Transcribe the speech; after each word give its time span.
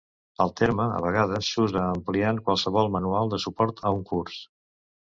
El 0.45 0.53
terme 0.61 0.87
a 0.95 1.01
vegades 1.03 1.51
s'usa 1.57 1.83
ampliat 1.89 2.43
a 2.43 2.45
qualsevol 2.49 2.93
manual 2.99 3.35
de 3.37 3.43
suport 3.47 3.89
a 3.91 3.95
un 4.01 4.07
curs. 4.13 4.43